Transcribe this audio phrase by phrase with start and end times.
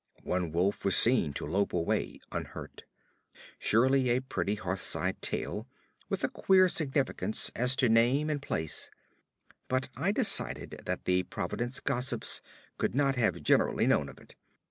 [0.23, 2.85] One wolf was seen to lope away unhurt.
[3.59, 5.67] Surely a pretty hearthside tale,
[6.09, 8.89] with a queer significance as to name and place;
[9.67, 12.41] but I decided that the Providence gossips
[12.79, 14.33] could not have generally known of it.